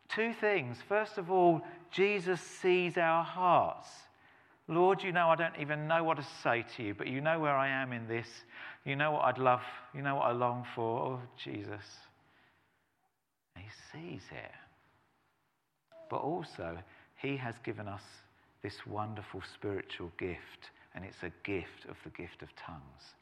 [0.09, 0.79] Two things.
[0.89, 1.61] First of all,
[1.93, 3.89] Jesus sees our hearts.
[4.67, 7.39] Lord, you know I don't even know what to say to you, but you know
[7.39, 8.29] where I am in this.
[8.85, 9.63] You know what I'd love.
[9.95, 11.01] You know what I long for.
[11.01, 11.85] Oh, Jesus.
[13.57, 14.53] He sees it.
[16.09, 16.79] But also,
[17.17, 18.03] He has given us
[18.63, 23.15] this wonderful spiritual gift, and it's a gift of the gift of tongues.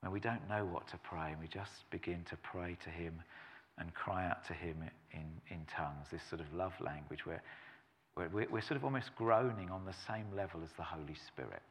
[0.00, 3.20] When we don't know what to pray, and we just begin to pray to Him
[3.78, 4.76] and cry out to Him
[5.12, 7.42] in, in tongues, this sort of love language where,
[8.14, 11.62] where we're, we're sort of almost groaning on the same level as the Holy Spirit.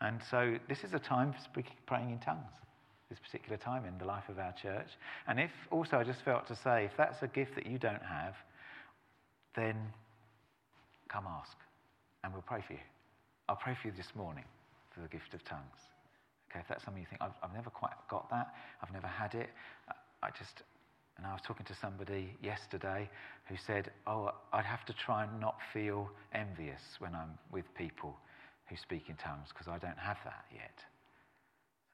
[0.00, 2.52] And so this is a time for speaking, praying in tongues,
[3.08, 4.88] this particular time in the life of our church.
[5.28, 8.02] And if also, I just felt to say, if that's a gift that you don't
[8.02, 8.34] have,
[9.54, 9.76] then
[11.12, 11.56] come ask
[12.24, 12.84] and we'll pray for you.
[13.48, 14.44] I'll pray for you this morning
[14.94, 15.80] for the gift of tongues.
[16.50, 19.34] Okay, if that's something you think, I've, I've never quite got that, I've never had
[19.34, 19.50] it,
[20.22, 20.62] I just,
[21.16, 23.10] and I was talking to somebody yesterday
[23.48, 28.16] who said, Oh, I'd have to try and not feel envious when I'm with people
[28.66, 30.78] who speak in tongues because I don't have that yet.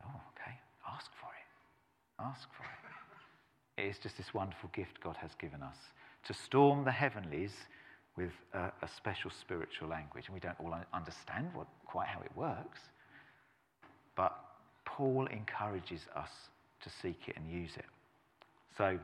[0.04, 0.54] Oh, okay,
[0.86, 2.22] ask for it.
[2.22, 3.84] Ask for it.
[3.84, 5.76] It is just this wonderful gift God has given us
[6.26, 7.52] to storm the heavenlies
[8.18, 10.24] with a, a special spiritual language.
[10.26, 12.80] And we don't all understand what, quite how it works,
[14.16, 14.36] but
[14.84, 16.30] Paul encourages us
[16.82, 17.84] to seek it and use it.
[18.76, 18.98] So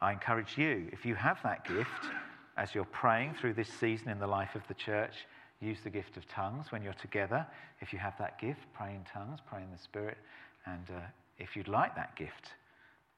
[0.00, 2.12] I encourage you, if you have that gift,
[2.56, 5.14] as you're praying through this season in the life of the church,
[5.60, 7.46] use the gift of tongues when you're together.
[7.80, 10.18] If you have that gift, pray in tongues, pray in the Spirit.
[10.66, 11.00] And uh,
[11.38, 12.54] if you'd like that gift,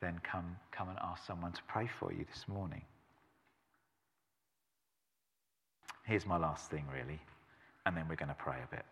[0.00, 2.82] then come, come and ask someone to pray for you this morning.
[6.10, 7.20] Here's my last thing, really,
[7.86, 8.84] and then we're going to pray a bit.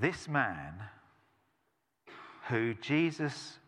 [0.00, 0.74] This man,
[2.50, 3.58] who Jesus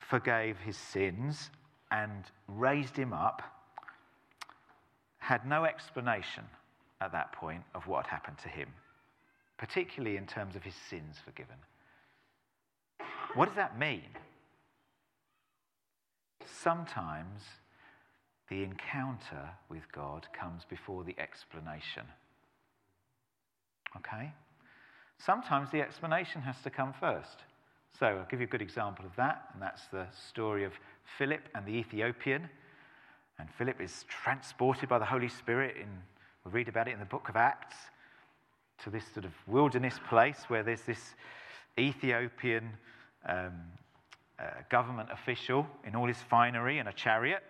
[0.00, 1.52] forgave his sins
[1.92, 3.40] and raised him up,
[5.18, 6.42] had no explanation
[7.00, 8.70] at that point of what had happened to him,
[9.56, 11.58] particularly in terms of his sins forgiven.
[13.34, 14.02] What does that mean?
[16.46, 17.42] Sometimes
[18.48, 22.04] the encounter with God comes before the explanation.
[23.96, 24.32] Okay?
[25.18, 27.38] Sometimes the explanation has to come first.
[27.98, 30.72] So I'll give you a good example of that, and that's the story of
[31.16, 32.48] Philip and the Ethiopian.
[33.38, 35.76] And Philip is transported by the Holy Spirit
[36.44, 37.76] we read about it in the book of Acts,
[38.82, 41.14] to this sort of wilderness place where there's this
[41.78, 42.70] Ethiopian
[43.26, 43.52] um,
[44.38, 47.42] uh, government official in all his finery and a chariot.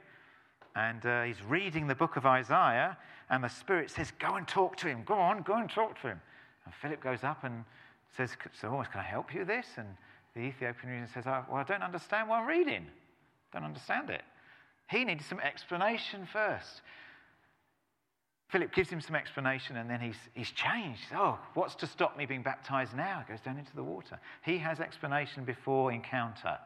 [0.77, 2.97] And uh, he's reading the book of Isaiah,
[3.31, 5.03] and the Spirit says, Go and talk to him.
[5.05, 6.21] Go on, go and talk to him.
[6.65, 7.65] And Philip goes up and
[8.17, 8.31] says,
[8.61, 9.67] So, can I help you with this?
[9.77, 9.87] And
[10.35, 12.87] the Ethiopian reader says, oh, Well, I don't understand what I'm reading.
[13.53, 14.23] Don't understand it.
[14.91, 16.83] He needs some explanation first.
[18.49, 21.03] Philip gives him some explanation and then he's, he's changed.
[21.15, 23.25] Oh, what's to stop me being baptized now?
[23.27, 24.21] He goes down into the water.
[24.45, 26.59] He has explanation before encounter.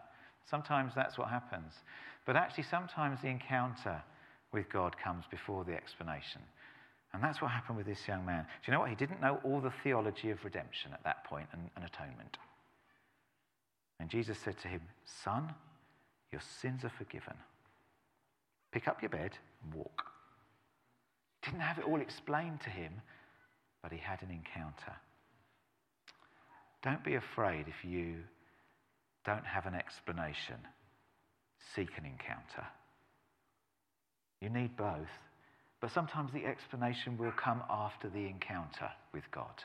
[0.48, 1.72] Sometimes that's what happens.
[2.24, 4.02] But actually, sometimes the encounter
[4.52, 6.40] with God comes before the explanation.
[7.12, 8.42] And that's what happened with this young man.
[8.44, 8.90] Do you know what?
[8.90, 12.38] He didn't know all the theology of redemption at that point and, and atonement.
[14.00, 15.54] And Jesus said to him, Son,
[16.30, 17.34] your sins are forgiven.
[18.72, 19.32] Pick up your bed
[19.64, 20.04] and walk.
[21.42, 22.92] Didn't have it all explained to him,
[23.82, 24.96] but he had an encounter.
[26.82, 28.16] Don't be afraid if you
[29.24, 30.56] don't have an explanation.
[31.74, 32.66] Seek an encounter.
[34.40, 35.10] You need both,
[35.80, 39.64] but sometimes the explanation will come after the encounter with God.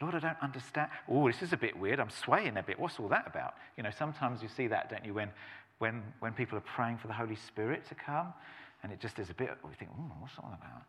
[0.00, 0.90] Lord, I don't understand.
[1.08, 2.00] Oh, this is a bit weird.
[2.00, 2.78] I'm swaying a bit.
[2.78, 3.54] What's all that about?
[3.76, 5.30] You know, sometimes you see that, don't you, when,
[5.78, 8.32] when, when people are praying for the Holy Spirit to come,
[8.82, 10.82] and it just is a bit, we think, oh, what's all about?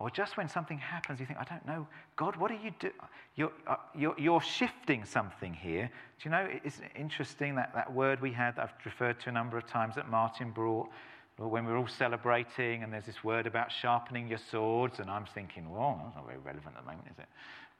[0.00, 2.92] Or just when something happens, you think, I don't know, God, what are you doing?
[3.34, 5.90] You're, uh, you're, you're, shifting something here.
[6.20, 9.58] Do you know, it's interesting that, that word we had, I've referred to a number
[9.58, 10.88] of times that Martin brought
[11.36, 15.24] when we were all celebrating, and there's this word about sharpening your swords, and I'm
[15.24, 17.28] thinking, well, that's not very relevant at the moment, is it?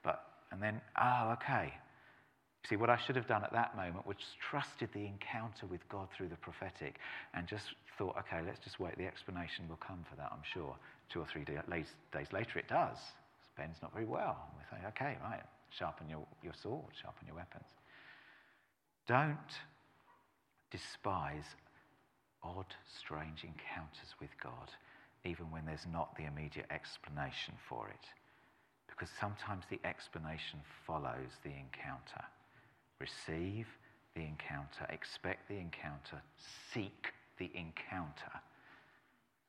[0.04, 1.74] But, and then, oh, okay.
[2.68, 6.08] See, what I should have done at that moment was trusted the encounter with God
[6.16, 6.98] through the prophetic
[7.34, 7.64] and just
[7.96, 8.96] thought, okay, let's just wait.
[8.96, 10.76] The explanation will come for that, I'm sure.
[11.08, 12.98] Two or three days later, it does.
[13.56, 14.50] Ben's not very well.
[14.56, 17.68] We say, okay, right, sharpen your, your sword, sharpen your weapons.
[19.06, 19.38] Don't
[20.70, 21.56] despise
[22.42, 24.70] odd, strange encounters with God,
[25.24, 28.06] even when there's not the immediate explanation for it
[28.98, 32.24] because sometimes the explanation follows the encounter.
[32.98, 33.66] Receive
[34.14, 36.20] the encounter, expect the encounter,
[36.72, 38.42] seek the encounter.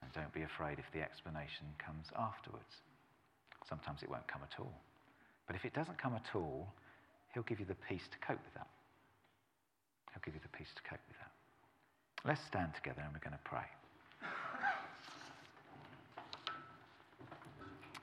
[0.01, 2.81] And don't be afraid if the explanation comes afterwards.
[3.67, 4.73] Sometimes it won't come at all.
[5.45, 6.71] But if it doesn't come at all,
[7.33, 8.67] He'll give you the peace to cope with that.
[10.13, 11.31] He'll give you the peace to cope with that.
[12.25, 13.69] Let's stand together and we're going to pray.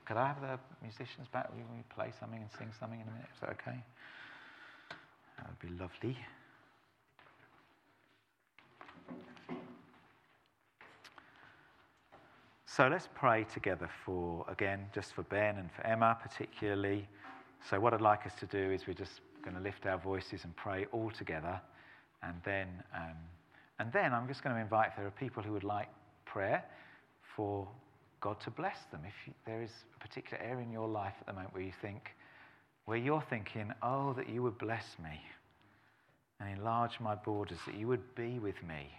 [0.07, 1.51] Could I have the musicians back?
[1.51, 3.27] Will we play something and sing something in a minute?
[3.35, 3.83] Is that okay?
[5.37, 6.17] That would be lovely.
[12.77, 17.07] So let's pray together for, again, just for Ben and for Emma particularly.
[17.67, 20.43] So, what I'd like us to do is we're just going to lift our voices
[20.43, 21.59] and pray all together.
[22.21, 23.17] And then, um,
[23.79, 25.87] and then I'm just going to invite if there are people who would like
[26.25, 26.63] prayer
[27.35, 27.67] for
[28.21, 29.01] God to bless them.
[29.07, 32.11] If there is a particular area in your life at the moment where you think,
[32.85, 35.19] where you're thinking, oh, that you would bless me
[36.39, 38.91] and enlarge my borders, that you would be with me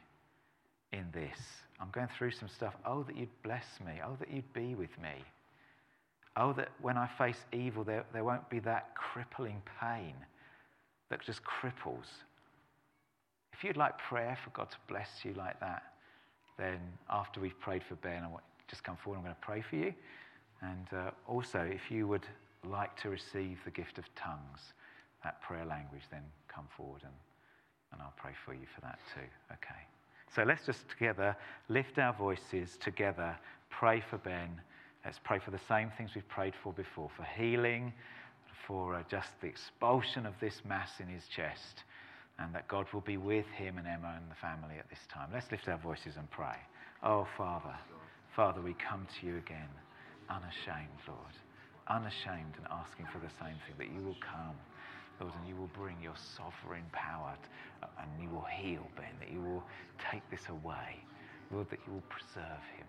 [0.93, 1.39] in this.
[1.80, 2.74] I'm going through some stuff.
[2.84, 4.01] Oh, that you'd bless me.
[4.05, 5.14] Oh, that you'd be with me.
[6.36, 10.14] Oh, that when I face evil, there, there won't be that crippling pain
[11.11, 12.07] that just cripples.
[13.53, 15.82] If you'd like prayer for God to bless you like that,
[16.59, 16.78] then
[17.11, 19.18] after we've prayed for Ben, I want just come forward.
[19.18, 19.95] I'm going to pray for you.
[20.61, 22.26] And uh, also, if you would
[22.68, 24.74] like to receive the gift of tongues,
[25.24, 27.12] that prayer language, then come forward and,
[27.93, 29.26] and I'll pray for you for that too.
[29.53, 29.88] Okay.
[30.34, 31.36] So let's just together
[31.68, 33.36] lift our voices together,
[33.70, 34.60] pray for Ben.
[35.04, 37.92] Let's pray for the same things we've prayed for before for healing,
[38.66, 41.84] for uh, just the expulsion of this mass in his chest,
[42.38, 45.30] and that God will be with him and Emma and the family at this time.
[45.32, 46.56] Let's lift our voices and pray.
[47.02, 47.74] Oh, Father.
[48.36, 49.70] Father, we come to you again,
[50.28, 51.34] unashamed, Lord,
[51.88, 54.54] unashamed and asking for the same thing, that you will come,
[55.20, 57.34] Lord, and you will bring your sovereign power
[57.82, 59.64] uh, and you will heal Ben, that you will
[60.10, 61.02] take this away,
[61.50, 62.86] Lord, that you will preserve him,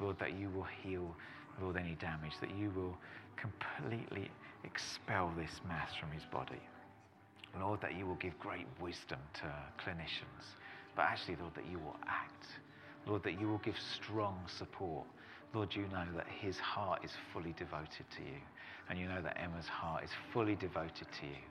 [0.00, 1.14] Lord, that you will heal,
[1.60, 2.96] Lord, any damage, that you will
[3.36, 4.30] completely
[4.64, 6.62] expel this mass from his body.
[7.60, 10.58] Lord, that you will give great wisdom to clinicians,
[10.96, 12.46] but actually, Lord, that you will act
[13.06, 15.06] Lord, that you will give strong support.
[15.52, 18.38] Lord, you know that his heart is fully devoted to you.
[18.88, 21.42] And you know that Emma's heart is fully devoted to you.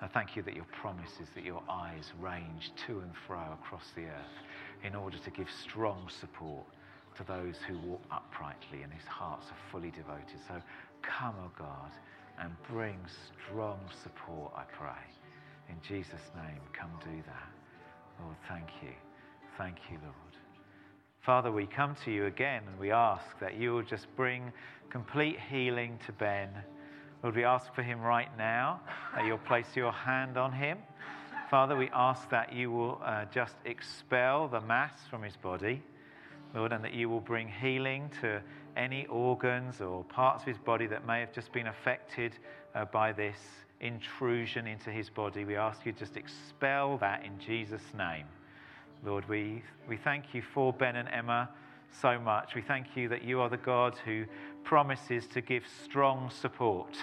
[0.00, 3.84] I thank you that your promise is that your eyes range to and fro across
[3.94, 4.36] the earth
[4.82, 6.66] in order to give strong support
[7.16, 10.38] to those who walk uprightly and whose hearts are fully devoted.
[10.48, 10.60] So
[11.02, 11.90] come, O oh God,
[12.40, 12.98] and bring
[13.46, 15.04] strong support, I pray.
[15.68, 17.48] In Jesus' name, come do that.
[18.20, 18.92] Lord, thank you.
[19.56, 20.14] Thank you, Lord.
[21.24, 24.52] Father, we come to you again and we ask that you will just bring
[24.90, 26.50] complete healing to Ben.
[27.24, 28.82] Lord, we ask for him right now,
[29.14, 30.76] that you'll place your hand on him.
[31.50, 35.82] Father, we ask that you will uh, just expel the mass from his body,
[36.54, 38.42] Lord, and that you will bring healing to
[38.76, 42.34] any organs or parts of his body that may have just been affected
[42.74, 43.38] uh, by this
[43.80, 45.46] intrusion into his body.
[45.46, 48.26] We ask you just expel that in Jesus' name.
[49.02, 51.48] Lord, we, we thank you for Ben and Emma
[52.02, 52.54] so much.
[52.54, 54.24] We thank you that you are the God who
[54.64, 56.96] promises to give strong support.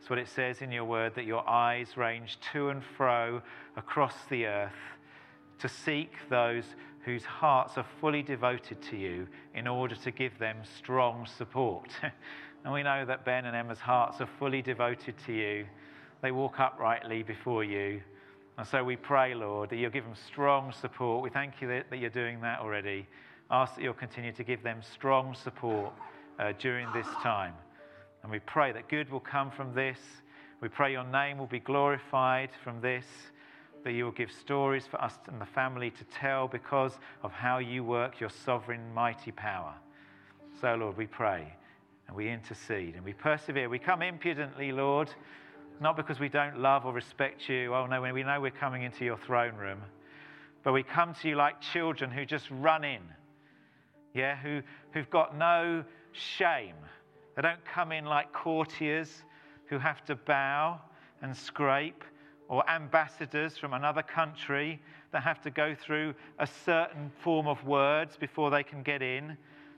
[0.00, 3.42] It's what it says in your word that your eyes range to and fro
[3.76, 4.72] across the earth
[5.58, 6.64] to seek those
[7.04, 11.88] whose hearts are fully devoted to you in order to give them strong support.
[12.64, 15.66] and we know that Ben and Emma's hearts are fully devoted to you.
[16.20, 18.00] They walk uprightly before you.
[18.58, 21.22] And so we pray, Lord, that you'll give them strong support.
[21.22, 23.06] We thank you that, that you're doing that already.
[23.50, 25.92] Ask that you'll continue to give them strong support
[26.38, 27.54] uh, during this time.
[28.22, 29.98] And we pray that good will come from this.
[30.60, 33.04] We pray your name will be glorified from this,
[33.84, 37.58] that you will give stories for us and the family to tell because of how
[37.58, 39.74] you work your sovereign, mighty power.
[40.60, 41.52] So, Lord, we pray
[42.06, 43.68] and we intercede and we persevere.
[43.68, 45.12] We come impudently, Lord
[45.82, 47.74] not because we don't love or respect you.
[47.74, 49.82] Oh, no, we know we're coming into your throne room.
[50.62, 53.00] But we come to you like children who just run in,
[54.14, 54.62] yeah, who,
[54.92, 56.76] who've got no shame.
[57.34, 59.22] They don't come in like courtiers
[59.66, 60.80] who have to bow
[61.22, 62.04] and scrape,
[62.48, 64.78] or ambassadors from another country
[65.12, 69.36] that have to go through a certain form of words before they can get in.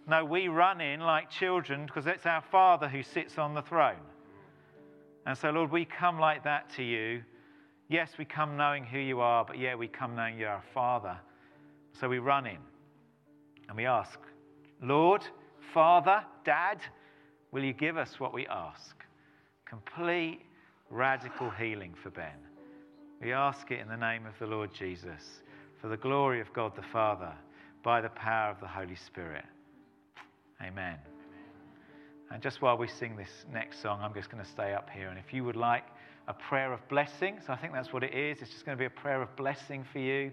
[0.08, 4.02] No, we run in like children because it's our Father who sits on the throne.
[5.26, 7.22] And so, Lord, we come like that to you.
[7.88, 11.16] Yes, we come knowing who you are, but yeah, we come knowing you're our Father.
[11.92, 12.58] So we run in
[13.68, 14.18] and we ask,
[14.82, 15.24] Lord,
[15.72, 16.78] Father, Dad,
[17.50, 18.96] will you give us what we ask?
[19.64, 20.40] Complete,
[20.90, 22.38] radical healing for Ben.
[23.22, 25.42] We ask it in the name of the Lord Jesus,
[25.80, 27.32] for the glory of God the Father,
[27.82, 29.44] by the power of the Holy Spirit.
[30.62, 30.96] Amen.
[32.30, 35.08] And just while we sing this next song, I'm just going to stay up here.
[35.08, 35.84] And if you would like
[36.26, 38.80] a prayer of blessing, so I think that's what it is, it's just going to
[38.80, 40.32] be a prayer of blessing for you.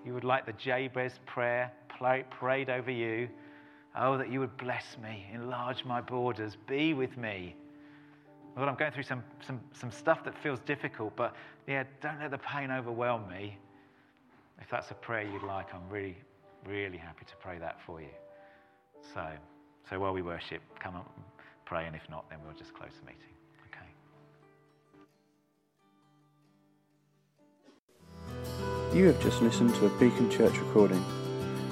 [0.00, 1.72] If you would like the Jabez prayer
[2.30, 3.28] prayed over you,
[3.98, 7.54] oh, that you would bless me, enlarge my borders, be with me.
[8.56, 11.34] Lord, I'm going through some, some, some stuff that feels difficult, but
[11.66, 13.58] yeah, don't let the pain overwhelm me.
[14.60, 16.16] If that's a prayer you'd like, I'm really,
[16.66, 18.14] really happy to pray that for you.
[19.14, 19.26] So.
[19.88, 21.04] So while we worship, come and
[21.64, 23.22] pray, and if not, then we'll just close the meeting.
[28.92, 28.98] Okay.
[28.98, 31.04] You have just listened to a Beacon Church recording.